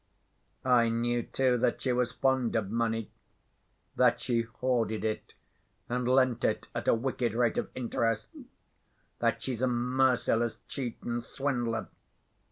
[0.65, 3.11] I knew, too, that she was fond of money,
[3.95, 5.35] that she hoarded it,
[5.87, 8.25] and lent it at a wicked rate of interest,
[9.19, 11.87] that she's a merciless cheat and swindler.